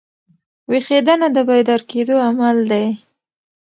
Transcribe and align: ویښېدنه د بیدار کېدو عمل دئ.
ویښېدنه 0.71 1.27
د 1.35 1.37
بیدار 1.49 1.81
کېدو 1.91 2.15
عمل 2.27 2.57
دئ. 2.71 2.87